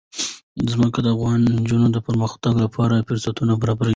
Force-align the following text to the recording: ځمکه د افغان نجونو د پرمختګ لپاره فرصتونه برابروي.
ځمکه 0.71 0.99
د 1.03 1.07
افغان 1.15 1.39
نجونو 1.57 1.87
د 1.91 1.97
پرمختګ 2.07 2.53
لپاره 2.63 3.05
فرصتونه 3.07 3.53
برابروي. 3.61 3.89